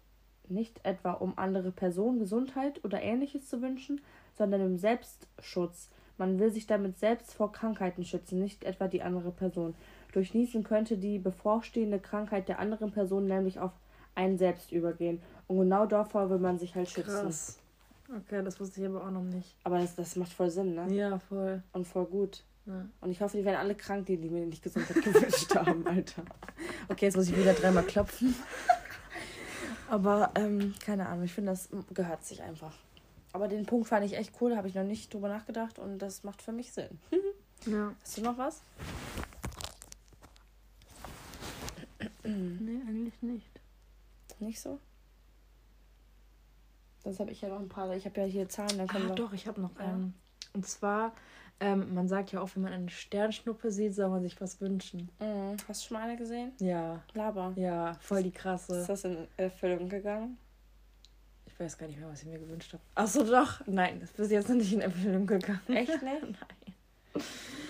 [0.48, 4.00] nicht etwa um andere Personen Gesundheit oder ähnliches zu wünschen,
[4.34, 5.90] sondern im Selbstschutz.
[6.18, 9.74] Man will sich damit selbst vor Krankheiten schützen, nicht etwa die andere Person.
[10.12, 13.72] Durch Niesen könnte die bevorstehende Krankheit der anderen Person nämlich auf
[14.14, 15.20] einen selbst übergehen.
[15.46, 17.10] Und genau davor will man sich halt schützen.
[17.10, 17.58] Krass.
[18.14, 19.56] Okay, das wusste ich aber auch noch nicht.
[19.64, 20.92] Aber das, das macht voll Sinn, ne?
[20.94, 21.62] Ja, voll.
[21.72, 22.44] Und voll gut.
[22.66, 22.88] Ja.
[23.00, 26.24] Und ich hoffe, die werden alle krank, die, die mir nicht Gesundheit gewünscht haben, Alter.
[26.88, 28.34] Okay, jetzt muss ich wieder dreimal klopfen.
[29.88, 32.74] Aber, ähm, keine Ahnung, ich finde, das gehört sich einfach.
[33.32, 35.98] Aber den Punkt fand ich echt cool, da habe ich noch nicht drüber nachgedacht und
[35.98, 36.98] das macht für mich Sinn.
[37.64, 37.94] Ja.
[38.02, 38.60] Hast du noch was?
[42.22, 43.50] Nee, eigentlich nicht.
[44.38, 44.78] Nicht so?
[47.06, 47.94] Sonst habe ich ja noch ein paar.
[47.94, 49.84] Ich habe ja hier Zahlen, dann Ah, doch, ich habe noch Ja.
[49.86, 50.12] einen.
[50.54, 51.12] Und zwar,
[51.60, 55.08] ähm, man sagt ja auch, wenn man eine Sternschnuppe sieht, soll man sich was wünschen.
[55.20, 55.56] Mhm.
[55.68, 56.50] Hast du schon mal eine gesehen?
[56.58, 57.52] Ja, Laber.
[57.54, 58.84] ja, voll die Ist krasse.
[58.88, 60.36] das in Erfüllung gegangen?
[61.46, 62.82] Ich weiß gar nicht mehr, was ich mir gewünscht habe.
[62.96, 63.64] Achso, doch.
[63.68, 65.60] Nein, das ist bis jetzt noch nicht in Erfüllung gegangen.
[65.68, 66.02] Echt nicht?
[66.02, 66.36] Nein.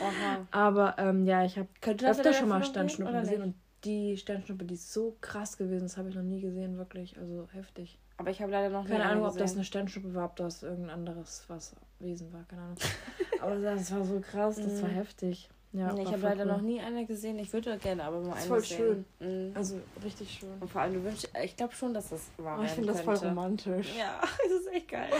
[0.00, 0.46] Aha.
[0.50, 4.92] Aber ähm, ja, ich habe öfter schon mal Sternschnuppen gesehen und die Sternschnuppe, die ist
[4.94, 7.18] so krass gewesen, das habe ich noch nie gesehen, wirklich.
[7.18, 7.98] Also heftig.
[8.18, 10.62] Aber ich habe leider noch Keine eine Ahnung, ob das eine Sternschnuppe war, ob das
[10.62, 12.76] irgendein anderes was Wesen war, keine Ahnung.
[13.42, 14.94] Aber das war so krass, das war Mhm.
[14.94, 15.48] heftig.
[15.72, 16.52] Ja, nee, ich habe voll leider cool.
[16.52, 17.38] noch nie eine gesehen.
[17.38, 19.04] Ich würde gerne aber mal Das ist eine voll sehen.
[19.20, 19.48] schön.
[19.50, 19.56] Mhm.
[19.56, 20.48] Also richtig schön.
[20.58, 23.02] Und vor allem, du wünschst, ich glaube schon, dass das wahr Oh, ich finde das
[23.02, 23.94] voll romantisch.
[23.98, 25.08] Ja, das ist echt geil.
[25.10, 25.18] Ich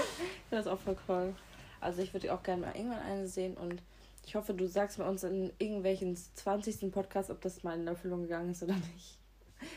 [0.48, 1.34] finde das auch voll cool.
[1.82, 3.82] Also ich würde auch gerne mal irgendwann eine sehen und
[4.24, 6.90] ich hoffe, du sagst mir uns in irgendwelchen 20.
[6.90, 9.18] Podcast, ob das mal in Erfüllung gegangen ist oder nicht.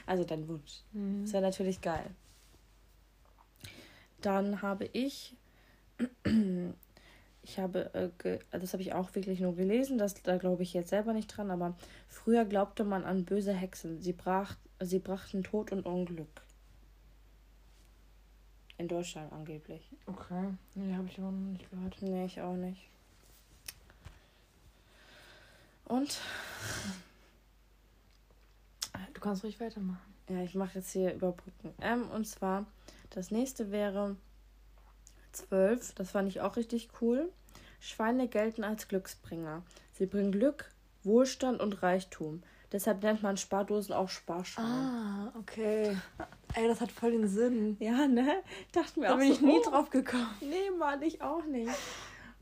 [0.06, 0.82] Also dein Wunsch.
[0.94, 1.24] Mhm.
[1.24, 2.06] Das wäre natürlich geil.
[4.22, 5.36] Dann habe ich,
[7.44, 10.90] ich habe, äh, das habe ich auch wirklich nur gelesen, das, da glaube ich jetzt
[10.90, 11.76] selber nicht dran, aber
[12.08, 14.02] früher glaubte man an böse Hexen.
[14.02, 16.42] Sie, brach, sie brachten Tod und Unglück.
[18.78, 19.90] In Deutschland angeblich.
[20.06, 20.54] Okay.
[20.76, 22.02] Nee, habe ich aber noch nicht gehört.
[22.02, 22.90] Nee, ich auch nicht.
[25.84, 26.22] Und?
[29.14, 30.00] Du kannst ruhig weitermachen.
[30.30, 31.74] Ja, ich mache jetzt hier überbrücken.
[31.82, 32.66] Ähm, und zwar,
[33.12, 34.16] das nächste wäre
[35.32, 35.94] 12.
[35.96, 37.32] Das fand ich auch richtig cool.
[37.80, 39.64] Schweine gelten als Glücksbringer.
[39.94, 40.72] Sie bringen Glück,
[41.04, 42.44] Wohlstand und Reichtum.
[42.72, 44.68] Deshalb nennt man Spardosen auch Sparschweine.
[44.68, 45.98] Ah, okay.
[46.54, 47.78] Ey, das hat voll den Sinn.
[47.80, 48.44] Ja, ne?
[48.72, 50.30] Dachte mir Da auch bin so, ich nie oh, drauf gekommen.
[50.42, 51.72] Nee, Mann, ich auch nicht.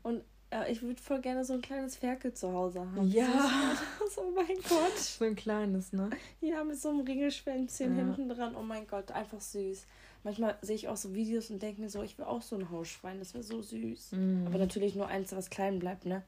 [0.02, 3.08] Und äh, ich würde voll gerne so ein kleines Ferkel zu Hause haben.
[3.08, 3.26] Ja.
[3.26, 4.18] Süß.
[4.18, 4.98] oh mein Gott.
[4.98, 6.10] So ein kleines, ne?
[6.40, 8.04] Ja, mit so einem Ringelschwänzchen Ja.
[8.04, 8.54] hinten dran.
[8.54, 9.86] Oh mein Gott, einfach süß.
[10.24, 12.70] Manchmal sehe ich auch so Videos und denke mir so, ich will auch so ein
[12.70, 13.18] Hausschwein.
[13.18, 14.12] Das wäre so süß.
[14.12, 14.46] Mhm.
[14.46, 16.22] Aber natürlich nur eins, was klein bleibt, ne?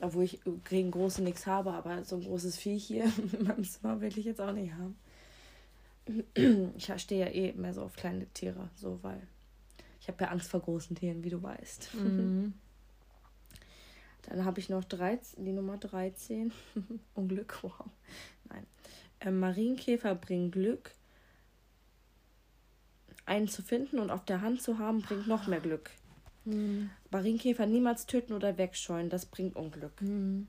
[0.00, 3.04] Obwohl ich gegen große nichts habe, aber so ein großes Viech hier
[3.38, 4.96] in meinem Zimmer will ich jetzt auch nicht haben.
[6.76, 9.22] Ich stehe ja eh mehr so auf kleine Tiere, so, weil
[10.00, 11.94] Ich habe ja Angst vor großen Tieren, wie du weißt.
[11.94, 12.54] Mhm.
[14.28, 16.50] Dann habe ich noch 13, die Nummer 13.
[17.14, 17.86] Unglück, wow.
[18.48, 18.66] Nein.
[19.20, 20.92] Ähm, Marienkäfer bringen Glück.
[23.26, 25.90] Einen zu finden und auf der Hand zu haben, bringt noch mehr Glück.
[26.44, 26.90] Mhm.
[27.10, 30.00] Marienkäfer niemals töten oder wegscheuen, das bringt Unglück.
[30.02, 30.48] Mhm.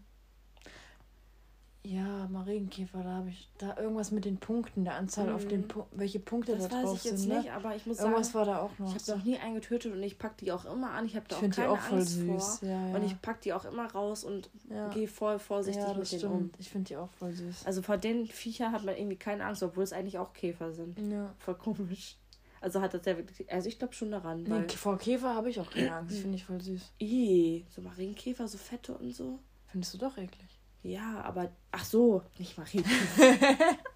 [1.85, 5.35] Ja, Marienkäfer, da habe ich da irgendwas mit den Punkten, der Anzahl mhm.
[5.35, 7.03] auf den Pu welche Punkte das da drauf sind.
[7.03, 7.38] Das weiß ich jetzt ne?
[7.38, 8.95] nicht, aber ich muss irgendwas sagen, war da auch noch.
[8.95, 11.05] Ich habe noch nie einen getötet und ich packe die auch immer an.
[11.05, 12.25] Ich habe da ich auch keine auch Angst süß.
[12.59, 12.67] vor.
[12.67, 12.95] Ja, ja.
[12.95, 14.89] Und ich packe die auch immer raus und ja.
[14.89, 16.51] gehe voll vorsichtig mit denen um.
[16.57, 17.67] Ich finde die auch voll süß.
[17.67, 20.97] Also vor den Viechern hat man irgendwie keine Angst, obwohl es eigentlich auch Käfer sind.
[21.11, 21.35] Ja.
[21.38, 22.17] Voll komisch.
[22.65, 23.54] Also hat das ja wirklich.
[23.54, 24.41] Also ich glaube schon daran.
[24.41, 26.17] Nee, vor Käfer habe ich auch keine Angst.
[26.21, 26.93] Finde ich voll süß.
[26.99, 29.38] Ih, so Marienkäfer, so fette und so.
[29.67, 30.60] Findest du doch eklig.
[30.82, 31.51] Ja, aber.
[31.71, 33.78] Ach so, nicht Marienkäfer.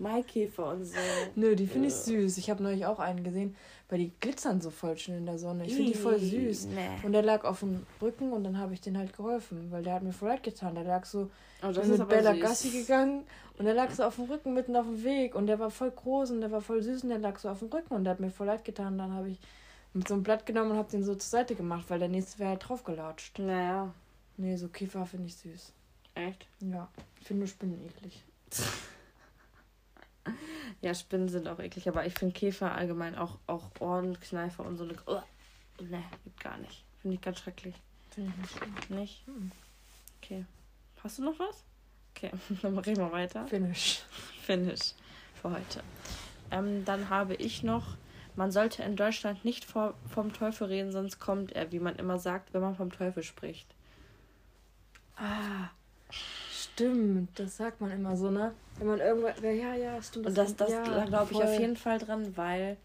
[0.00, 0.96] Maikäfer und so.
[1.36, 2.38] Nö, die finde ich süß.
[2.38, 3.54] Ich habe neulich auch einen gesehen,
[3.88, 5.66] weil die glitzern so voll schön in der Sonne.
[5.66, 6.66] Ich finde die voll süß.
[6.66, 6.88] Nee.
[7.02, 9.94] Und der lag auf dem Rücken und dann habe ich den halt geholfen, weil der
[9.94, 10.74] hat mir voll leid getan.
[10.74, 11.30] Der lag so
[11.62, 12.42] oh, das mit Bella süß.
[12.42, 13.24] Gassi gegangen
[13.58, 15.90] und der lag so auf dem Rücken mitten auf dem Weg und der war voll
[15.90, 18.12] groß und der war voll süß und der lag so auf dem Rücken und der
[18.12, 18.94] hat mir voll leid getan.
[18.94, 19.38] Und dann habe ich
[19.92, 22.38] mit so einem Blatt genommen und habe den so zur Seite gemacht, weil der nächste
[22.38, 23.38] wäre halt draufgelatscht.
[23.38, 23.92] Naja.
[24.36, 25.72] Nee, so Kiefer finde ich süß.
[26.14, 26.46] Echt?
[26.60, 26.88] Ja.
[27.20, 28.24] Ich finde nur Spinnen eklig.
[30.80, 34.84] ja, Spinnen sind auch eklig, aber ich finde Käfer allgemein auch, auch Ohrenkneifer und so
[34.84, 34.94] eine.
[35.06, 35.20] Oh,
[35.82, 36.84] ne, gibt gar nicht.
[37.02, 37.74] Finde ich ganz schrecklich.
[38.10, 38.98] Finde ich nicht schlimm.
[38.98, 39.26] Nicht?
[39.26, 39.52] Hm.
[40.22, 40.44] Okay.
[41.02, 41.64] Hast du noch was?
[42.14, 42.30] Okay,
[42.62, 43.46] dann reden wir weiter.
[43.46, 44.02] Finish.
[44.42, 44.94] Finish
[45.40, 45.82] für heute.
[46.50, 47.96] Ähm, dann habe ich noch,
[48.36, 52.18] man sollte in Deutschland nicht vor, vom Teufel reden, sonst kommt er, wie man immer
[52.18, 53.74] sagt, wenn man vom Teufel spricht.
[55.16, 55.70] Ah,
[56.80, 57.38] stimmt.
[57.38, 58.52] Das sagt man immer so, ne?
[58.78, 59.28] Wenn man irgendwo.
[59.42, 60.26] Ja, ja, stimmt.
[60.26, 62.76] Und das, das ja, glaube ich auf jeden Fall dran, weil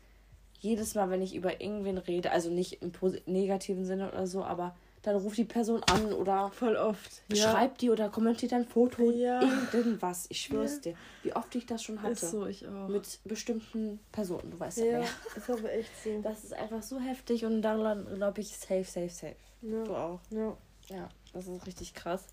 [0.60, 2.92] jedes Mal, wenn ich über irgendwen rede, also nicht im
[3.26, 7.52] negativen Sinne oder so, aber dann ruft die Person an oder voll oft ja.
[7.52, 9.40] schreibt die oder kommentiert ein Foto ja.
[9.72, 10.82] irgendwas ich schwör's ja.
[10.82, 14.60] dir wie oft ich das schon hatte ist so ich auch mit bestimmten Personen du
[14.60, 18.42] weißt ja, ja ist aber echt so das ist einfach so heftig und dann glaube
[18.42, 19.84] ich safe safe safe ja.
[19.84, 20.58] du auch ja
[20.90, 22.24] ja das ist richtig krass.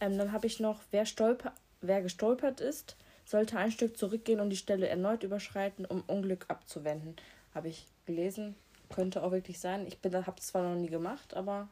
[0.00, 4.50] Ähm, dann habe ich noch, wer, stolper, wer gestolpert ist, sollte ein Stück zurückgehen und
[4.50, 7.16] die Stelle erneut überschreiten, um Unglück abzuwenden.
[7.54, 8.54] Habe ich gelesen.
[8.88, 9.86] Könnte auch wirklich sein.
[9.86, 11.68] Ich habe es zwar noch nie gemacht, aber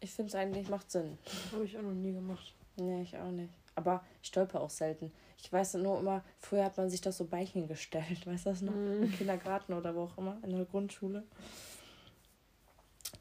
[0.00, 1.16] ich finde es eigentlich macht Sinn.
[1.52, 2.52] Habe ich auch noch nie gemacht.
[2.76, 3.52] Nee, ich auch nicht.
[3.74, 5.10] Aber ich stolper auch selten.
[5.38, 8.26] Ich weiß nur immer, früher hat man sich das so Beinchen gestellt.
[8.26, 8.74] Weißt du das noch?
[8.74, 9.04] Mm.
[9.04, 11.24] Im Kindergarten oder wo auch immer, in der Grundschule.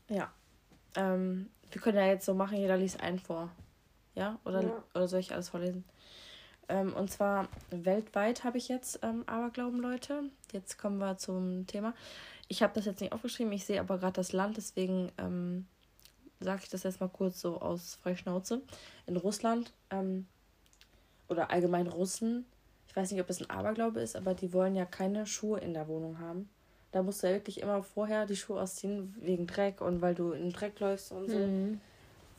[0.09, 0.31] Ja.
[0.95, 3.49] Ähm, wir können ja jetzt so machen, jeder liest einen vor.
[4.15, 4.39] Ja?
[4.45, 4.83] Oder, ja.
[4.93, 5.83] oder soll ich alles vorlesen?
[6.69, 10.23] Ähm, und zwar weltweit habe ich jetzt ähm, Aberglauben, Leute.
[10.51, 11.93] Jetzt kommen wir zum Thema.
[12.47, 15.67] Ich habe das jetzt nicht aufgeschrieben, ich sehe aber gerade das Land, deswegen ähm,
[16.39, 18.61] sage ich das jetzt mal kurz so aus Freischnauze.
[19.05, 20.27] In Russland ähm,
[21.29, 22.45] oder allgemein Russen,
[22.87, 25.73] ich weiß nicht, ob es ein Aberglaube ist, aber die wollen ja keine Schuhe in
[25.73, 26.49] der Wohnung haben.
[26.91, 30.31] Da musst du ja wirklich immer vorher die Schuhe ausziehen, wegen Dreck und weil du
[30.31, 31.37] in den Dreck läufst und so.
[31.37, 31.79] Mhm.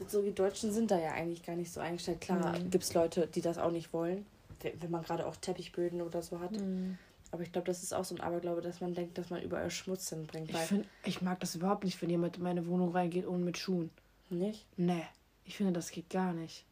[0.08, 2.20] So wie Deutschen sind da ja eigentlich gar nicht so eingestellt.
[2.20, 2.70] Klar, mhm.
[2.70, 4.26] gibt es Leute, die das auch nicht wollen,
[4.60, 6.52] wenn man gerade auch Teppichböden oder so hat.
[6.52, 6.98] Mhm.
[7.30, 9.70] Aber ich glaube, das ist auch so ein Aberglaube, dass man denkt, dass man überall
[9.70, 10.50] Schmutz hinbringt.
[10.50, 13.56] Ich, find, ich mag das überhaupt nicht, wenn jemand in meine Wohnung reingeht ohne mit
[13.56, 13.90] Schuhen.
[14.28, 14.66] Nicht?
[14.76, 15.04] Nee.
[15.44, 16.66] Ich finde, das geht gar nicht.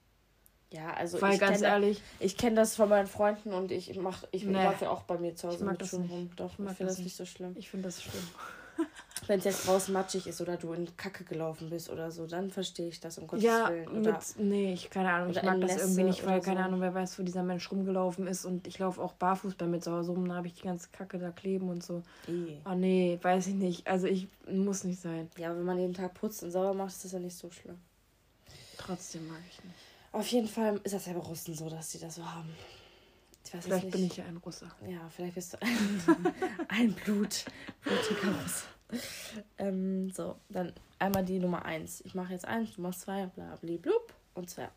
[0.72, 4.22] Ja, also Weil, ich ganz ehrlich, ich kenne das von meinen Freunden und ich mach,
[4.30, 4.52] ich nee.
[4.52, 6.30] laufe ja auch bei mir zu Hause mit Schuhen rum.
[6.36, 7.54] Doch, ich, ich finde das nicht so schlimm.
[7.56, 8.28] Ich finde das schlimm.
[9.30, 12.50] Wenn es jetzt draußen matschig ist oder du in Kacke gelaufen bist oder so, dann
[12.50, 14.00] verstehe ich das um Gottes ja, Willen.
[14.00, 16.66] Mit, nee, ich keine Ahnung, ich mag das irgendwie nicht, weil keine so.
[16.66, 19.78] Ahnung, wer weiß, wo dieser Mensch rumgelaufen ist und ich laufe auch barfuß bei mir
[19.78, 22.02] zu Hause rum, dann habe ich die ganze Kacke da kleben und so.
[22.26, 22.56] E.
[22.68, 23.86] Oh nee, weiß ich nicht.
[23.86, 25.30] Also ich muss nicht sein.
[25.36, 27.78] Ja, wenn man jeden Tag putzt und sauber macht, ist das ja nicht so schlimm.
[28.78, 29.76] Trotzdem mag ich nicht.
[30.10, 32.50] Auf jeden Fall ist das ja bei Russen so, dass sie das so haben.
[33.44, 34.68] Ich weiß vielleicht bin ich ja ein Russe.
[34.88, 36.34] Ja, vielleicht bist du ein,
[36.68, 37.44] ein Blut,
[37.84, 38.64] blutiger Russe.
[39.58, 42.02] Ähm, so, dann einmal die Nummer eins.
[42.04, 44.14] Ich mache jetzt eins, du machst zwei, bla, bla, blub.
[44.34, 44.70] Und zwar,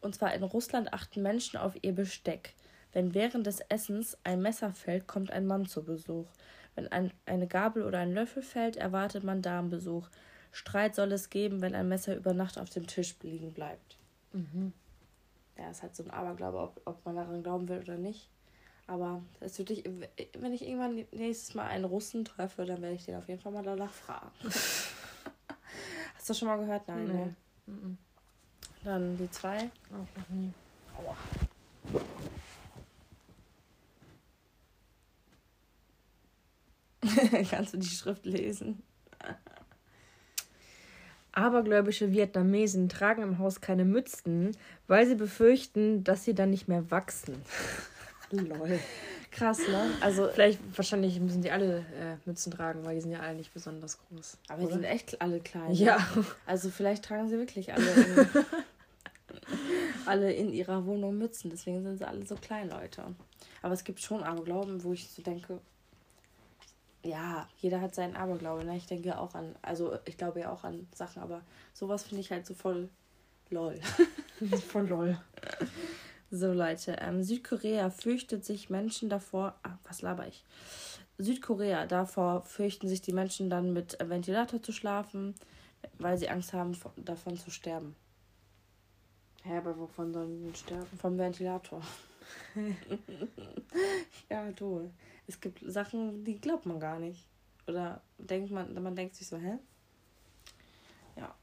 [0.00, 2.54] und zwar in Russland achten Menschen auf ihr Besteck.
[2.92, 6.26] Wenn während des Essens ein Messer fällt, kommt ein Mann zu Besuch.
[6.74, 10.08] Wenn ein, eine Gabel oder ein Löffel fällt, erwartet man Damenbesuch.
[10.52, 13.96] Streit soll es geben, wenn ein Messer über Nacht auf dem Tisch liegen bleibt.
[14.32, 14.72] Mhm.
[15.56, 18.28] Ja, ist halt so ein Aberglaube, ob, ob man daran glauben will oder nicht.
[18.90, 19.84] Aber das würde ich,
[20.36, 23.52] wenn ich irgendwann nächstes Mal einen Russen treffe, dann werde ich den auf jeden Fall
[23.52, 24.32] mal danach fragen.
[24.42, 26.88] Hast du schon mal gehört?
[26.88, 27.12] Nein, nee.
[27.12, 27.36] ne?
[27.66, 27.98] Mhm.
[28.82, 29.70] Dann die zwei.
[29.92, 30.52] Auch noch nie.
[30.98, 31.16] Aua.
[37.48, 38.82] Kannst du die Schrift lesen?
[41.30, 44.50] Abergläubische Vietnamesen tragen im Haus keine Mützen,
[44.88, 47.40] weil sie befürchten, dass sie dann nicht mehr wachsen.
[48.32, 48.78] Lol.
[49.30, 49.90] Krass, ne?
[50.00, 53.54] Also vielleicht wahrscheinlich müssen die alle äh, Mützen tragen, weil die sind ja alle nicht
[53.54, 54.38] besonders groß.
[54.48, 55.72] Aber die sind echt alle klein.
[55.72, 55.98] Ja.
[56.16, 56.24] Ne?
[56.46, 58.28] Also vielleicht tragen sie wirklich alle in,
[60.06, 63.04] alle in ihrer Wohnung Mützen, deswegen sind sie alle so klein, Leute.
[63.62, 65.60] Aber es gibt schon Aberglauben, wo ich so denke,
[67.02, 68.64] ja, jeder hat seinen Aberglaube.
[68.64, 68.76] Ne?
[68.76, 72.30] Ich denke auch an, also ich glaube ja auch an Sachen, aber sowas finde ich
[72.30, 72.88] halt so voll
[73.48, 73.78] lol.
[74.68, 75.18] voll lol.
[76.32, 79.56] So, Leute, ähm, Südkorea fürchtet sich Menschen davor.
[79.64, 80.44] Ah, was laber ich?
[81.18, 85.34] Südkorea, davor fürchten sich die Menschen dann mit Ventilator zu schlafen,
[85.98, 87.96] weil sie Angst haben, davon zu sterben.
[89.42, 90.86] Hä, aber wovon sollen die sterben?
[90.98, 91.82] Vom Ventilator.
[94.30, 94.88] ja, du.
[95.26, 97.26] Es gibt Sachen, die glaubt man gar nicht.
[97.66, 99.58] Oder denkt man, man denkt sich so, hä?
[101.16, 101.34] Ja.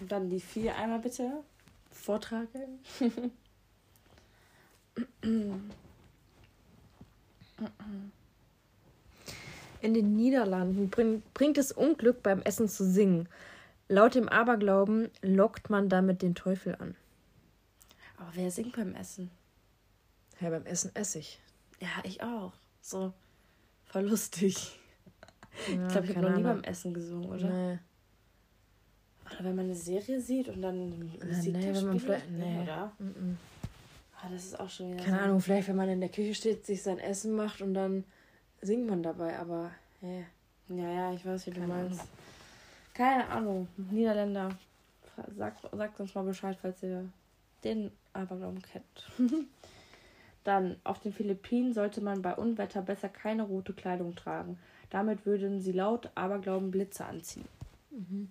[0.00, 1.44] Und dann die vier einmal bitte
[1.92, 2.80] vortragen.
[9.80, 13.28] In den Niederlanden bring, bringt es Unglück beim Essen zu singen.
[13.88, 16.94] Laut dem Aberglauben lockt man damit den Teufel an.
[18.16, 19.30] Aber wer singt beim Essen?
[20.40, 21.40] Ja, beim Essen esse ich.
[21.80, 22.52] Ja, ich auch.
[22.80, 23.12] So
[23.84, 24.78] voll lustig.
[25.68, 27.48] Ja, ich glaube, ich habe noch nie beim Essen gesungen, oder?
[27.48, 27.78] Nee.
[29.26, 32.62] Oder wenn man eine Serie sieht und dann Musik ja, nee, wenn man vielleicht, nee.
[32.62, 32.92] oder?
[32.98, 33.36] Mm -mm.
[34.22, 35.02] Ah, das ist auch schon wieder.
[35.04, 35.22] Keine so.
[35.24, 38.04] Ahnung, vielleicht wenn man in der Küche steht, sich sein Essen macht und dann
[38.60, 40.24] singt man dabei, aber yeah.
[40.68, 42.00] ja, ja, ich weiß, wie Keine du meinst.
[42.00, 42.12] Ahnung.
[42.94, 44.50] Keine Ahnung, Niederländer,
[45.36, 47.08] sagt, sagt uns mal Bescheid, falls ihr
[47.64, 49.10] den Aberglauben kennt.
[50.44, 54.58] Dann, auf den Philippinen sollte man bei Unwetter besser keine rote Kleidung tragen.
[54.90, 57.46] Damit würden sie laut Aberglauben Blitze anziehen.
[57.90, 58.30] Mhm.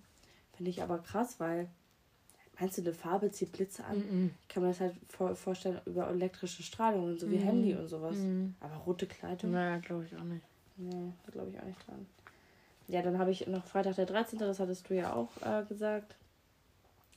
[0.56, 1.68] Finde ich aber krass, weil
[2.58, 3.98] Meinst du, eine Farbe zieht Blitze an?
[3.98, 4.30] Mm -mm.
[4.42, 7.88] Ich kann mir das halt vor vorstellen über elektrische Strahlungen, so wie mm Handy und
[7.88, 8.16] sowas.
[8.16, 8.54] Mhm.
[8.60, 9.52] Aber rote Kleidung?
[9.52, 10.44] Naja, glaube ich auch nicht.
[10.76, 12.06] Nee, da glaube ich auch nicht dran.
[12.88, 16.14] Ja, dann habe ich noch Freitag der 13., das hattest du ja auch äh, gesagt.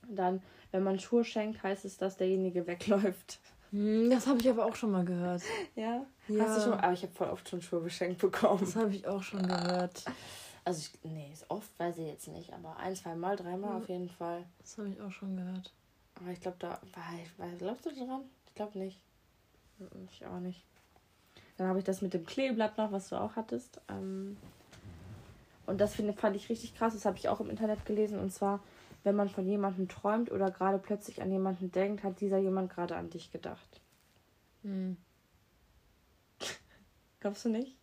[0.08, 3.40] Dann, wenn man Schuhe schenkt, heißt es, dass derjenige wegläuft.
[3.72, 5.42] Hm, das habe ich aber auch schon mal gehört.
[5.76, 6.06] Ja?
[6.28, 6.44] ja.
[6.44, 6.80] Hast du schon?
[6.80, 8.60] Aber ich habe voll oft schon Schuhe geschenkt bekommen.
[8.62, 10.04] Das habe ich auch schon gehört.
[10.66, 13.78] Also, ich, nee, oft weiß ich jetzt nicht, aber ein, zwei Mal, dreimal ja.
[13.78, 14.44] auf jeden Fall.
[14.60, 15.72] Das habe ich auch schon gehört.
[16.16, 16.82] Aber ich glaube, da.
[17.38, 18.24] War, glaubst du daran?
[18.48, 19.00] Ich glaube nicht.
[20.12, 20.64] Ich auch nicht.
[21.58, 23.80] Dann habe ich das mit dem Kleeblatt noch, was du auch hattest.
[23.90, 24.38] Ähm,
[25.68, 26.94] und das find, fand ich richtig krass.
[26.94, 28.20] Das habe ich auch im Internet gelesen.
[28.20, 28.62] Und zwar,
[29.04, 32.96] wenn man von jemandem träumt oder gerade plötzlich an jemanden denkt, hat dieser jemand gerade
[32.96, 33.82] an dich gedacht.
[34.64, 34.98] Hm.
[37.20, 37.78] Glaubst du nicht?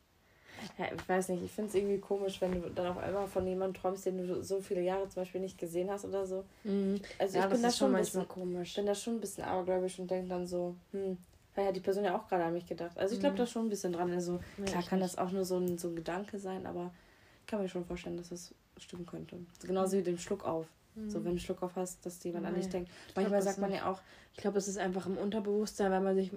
[0.78, 3.46] Ja, ich weiß nicht, ich finde es irgendwie komisch, wenn du dann auf einmal von
[3.46, 6.44] jemandem träumst, den du so viele Jahre zum Beispiel nicht gesehen hast oder so.
[6.64, 7.00] Mhm.
[7.18, 8.74] Also ja, ich bin da schon manchmal bisschen, komisch.
[8.74, 11.18] bin da schon ein bisschen abergläubisch und denke dann so, hm,
[11.54, 12.96] weil hat die Person ja auch gerade an mich gedacht.
[12.98, 13.38] Also ich glaube mhm.
[13.38, 14.12] da schon ein bisschen dran.
[14.12, 16.92] Also ja, klar kann das auch nur so ein, so ein Gedanke sein, aber
[17.40, 19.38] ich kann mir schon vorstellen, dass das stimmen könnte.
[19.66, 20.66] Genauso wie den Schluck auf.
[20.94, 21.10] Mhm.
[21.10, 22.54] So, wenn du einen Schluck auf hast, dass jemand Nein.
[22.54, 22.90] an dich denkt.
[23.14, 24.00] Manchmal sagt man ja auch.
[24.34, 26.30] Ich glaube, es ist einfach im Unterbewusstsein, weil man sich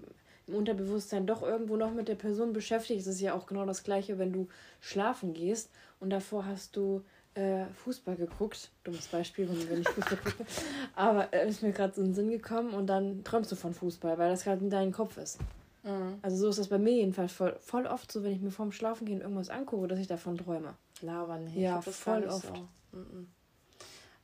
[0.48, 3.02] im Unterbewusstsein doch irgendwo noch mit der Person beschäftigt.
[3.02, 4.48] Es ist ja auch genau das Gleiche, wenn du
[4.80, 7.04] schlafen gehst und davor hast du
[7.36, 8.72] äh, Fußball geguckt.
[8.84, 10.46] Dummes Beispiel, wenn, ich Fußball gucke.
[10.96, 13.74] Aber äh, ist mir gerade so in den Sinn gekommen und dann träumst du von
[13.74, 15.40] Fußball, weil das gerade in deinem Kopf ist.
[15.84, 16.20] Mhm.
[16.22, 18.72] Also so ist das bei mir jedenfalls voll, voll oft so, wenn ich mir vorm
[18.72, 20.74] Schlafen gehen irgendwas angucke, dass ich davon träume.
[21.02, 22.56] Labern, hey, ja, voll oft.
[22.92, 22.98] So.
[22.98, 23.28] Mhm.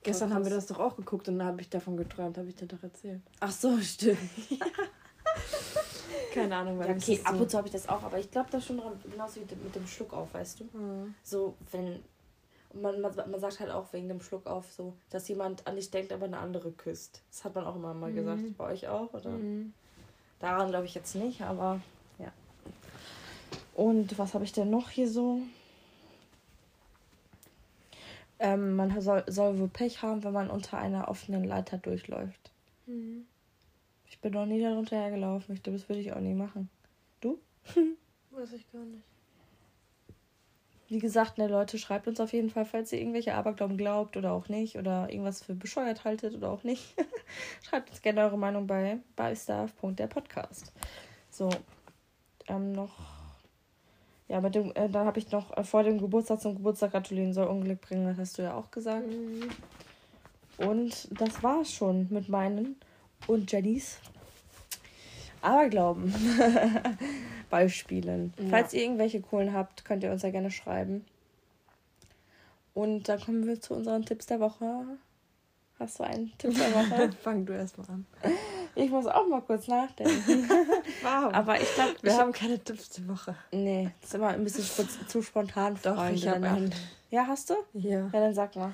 [0.04, 2.56] Gestern haben wir das doch auch geguckt und da habe ich davon geträumt, habe ich
[2.56, 3.22] dir doch erzählt.
[3.40, 4.18] Ach so, stimmt.
[6.34, 8.50] Keine Ahnung, weil ja, okay, ab und zu habe ich das auch, aber ich glaube
[8.52, 10.64] da schon dran, genauso wie mit dem Schluck auf, weißt du?
[10.78, 11.16] Mhm.
[11.24, 12.00] So, wenn.
[12.74, 15.92] Man, man, man sagt halt auch wegen dem Schluck auf, so, dass jemand an dich
[15.92, 17.22] denkt, aber eine andere küsst.
[17.30, 18.16] Das hat man auch immer mal mhm.
[18.16, 18.58] gesagt.
[18.58, 19.32] Bei euch auch, oder?
[19.32, 19.74] Mhm.
[20.40, 21.82] Daran glaube ich jetzt nicht, aber
[22.18, 22.32] ja.
[23.76, 25.42] Und was habe ich denn noch hier so?
[28.40, 32.52] Ähm, man soll, soll wohl Pech haben, wenn man unter einer offenen Leiter durchläuft.
[32.88, 33.28] Mhm.
[34.22, 35.56] Ich bin noch nie darunter hergelaufen.
[35.56, 36.70] Ich glaube, das würde ich auch nie machen.
[37.22, 37.40] Du?
[38.30, 39.02] Weiß ich gar nicht.
[40.90, 44.34] Wie gesagt, ne, Leute, schreibt uns auf jeden Fall, falls ihr irgendwelche Aberglauben glaubt oder
[44.34, 46.94] auch nicht oder irgendwas für bescheuert haltet oder auch nicht.
[47.64, 50.72] schreibt uns gerne eure Meinung bei beistaff.der Podcast.
[51.32, 51.50] So,
[52.48, 52.94] ähm, noch.
[54.28, 57.34] Ja, mit dem, äh, dann habe ich noch äh, vor dem Geburtstag zum Geburtstag gratulieren
[57.34, 59.08] soll Unglück bringen, das hast du ja auch gesagt.
[59.08, 59.50] Mhm.
[60.58, 62.76] Und das war's schon mit meinen
[63.28, 64.00] und Jennys
[65.42, 66.14] Aberglauben
[67.50, 68.34] Beispielen.
[68.38, 68.50] Ja.
[68.50, 71.06] Falls ihr irgendwelche coolen habt, könnt ihr uns ja gerne schreiben.
[72.74, 74.86] Und dann kommen wir zu unseren Tipps der Woche.
[75.82, 77.10] Hast du einen Tipp der Woche?
[77.24, 78.06] Fang du erstmal an.
[78.76, 80.48] Ich muss auch mal kurz nachdenken.
[81.02, 81.34] wow.
[81.34, 83.36] Aber ich glaube, wir haben keine Tipps der Woche.
[83.52, 85.78] Nee, das ist immer ein bisschen zu spontan.
[85.82, 86.72] Doch, Freunde, ich habe einen.
[87.10, 87.56] Ja, hast du?
[87.74, 88.10] Ja.
[88.14, 88.74] Ja, dann sag mal.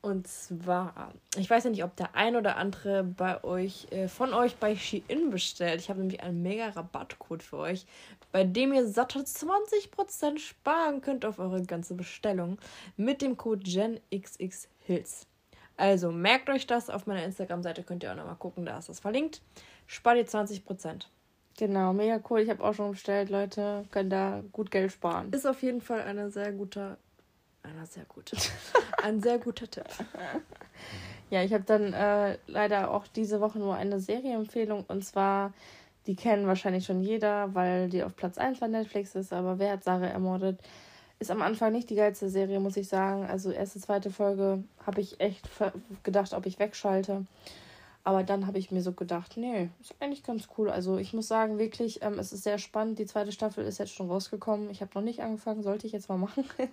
[0.00, 4.32] Und zwar, ich weiß ja nicht, ob der ein oder andere bei euch, äh, von
[4.32, 5.80] euch bei Shein bestellt.
[5.80, 7.84] Ich habe nämlich einen mega Rabattcode für euch,
[8.30, 12.58] bei dem ihr satte 20% sparen könnt auf eure ganze Bestellung
[12.96, 15.26] mit dem Code GenXXHills.
[15.76, 19.00] Also merkt euch das, auf meiner Instagram-Seite könnt ihr auch nochmal gucken, da ist das
[19.00, 19.42] verlinkt.
[19.86, 21.06] Spart ihr 20%.
[21.56, 22.40] Genau, mega cool.
[22.40, 23.84] Ich habe auch schon bestellt, Leute.
[23.90, 25.32] Können da gut Geld sparen.
[25.32, 26.98] Ist auf jeden Fall eine sehr gute,
[27.62, 28.36] einer sehr gute,
[29.02, 29.86] ein sehr guter Tipp.
[31.30, 35.52] Ja, ich habe dann äh, leider auch diese Woche nur eine Serieempfehlung und zwar,
[36.06, 39.72] die kennen wahrscheinlich schon jeder, weil die auf Platz 1 bei Netflix ist, aber wer
[39.72, 40.58] hat Sarah ermordet?
[41.18, 43.26] Ist am Anfang nicht die geilste Serie, muss ich sagen.
[43.26, 45.46] Also erste, zweite Folge habe ich echt
[46.02, 47.26] gedacht, ob ich wegschalte.
[48.04, 50.70] Aber dann habe ich mir so gedacht, nee, ist eigentlich ganz cool.
[50.70, 52.98] Also ich muss sagen, wirklich, ähm, es ist sehr spannend.
[52.98, 54.70] Die zweite Staffel ist jetzt schon rausgekommen.
[54.70, 56.44] Ich habe noch nicht angefangen, sollte ich jetzt mal machen.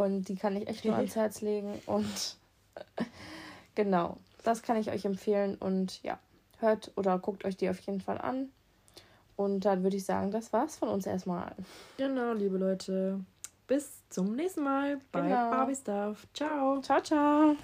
[0.00, 1.78] Und die kann ich echt nur ans Herz legen.
[1.84, 2.36] Und
[3.74, 5.56] genau, das kann ich euch empfehlen.
[5.56, 6.18] Und ja,
[6.58, 8.50] hört oder guckt euch die auf jeden Fall an.
[9.36, 11.54] Und dann würde ich sagen, das war's von uns erstmal.
[11.98, 13.20] Genau, liebe Leute.
[13.66, 15.50] Bis zum nächsten Mal bei genau.
[15.50, 16.26] Barbie Stuff.
[16.32, 16.80] Ciao.
[16.80, 17.56] Ciao, ciao.